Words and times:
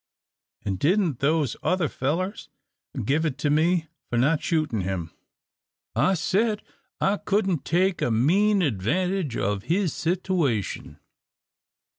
An' 0.65 0.77
didn't 0.77 1.19
those 1.19 1.55
other 1.61 1.87
fellers 1.87 2.49
give 3.05 3.23
it 3.23 3.37
to 3.37 3.51
me 3.51 3.85
for 4.09 4.17
not 4.17 4.41
shootin' 4.41 4.81
him! 4.81 5.11
I 5.95 6.15
said 6.15 6.63
I 6.99 7.17
couldn't 7.17 7.65
take 7.65 8.01
a 8.01 8.09
mean 8.09 8.63
advantage 8.63 9.37
of 9.37 9.65
his 9.65 9.93
sitooation." 9.93 10.97